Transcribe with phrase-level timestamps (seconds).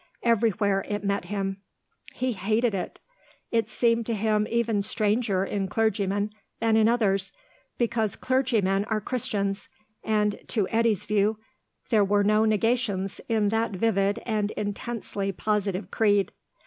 [0.23, 1.61] Everywhere it met him.
[2.15, 2.99] He hated it.
[3.51, 7.31] It seemed to him even stranger in clergymen than in others,
[7.77, 9.69] because clergymen are Christians,
[10.03, 11.37] and, to Eddy's view,
[11.91, 16.31] there were no negations in that vivid and intensely positive creed.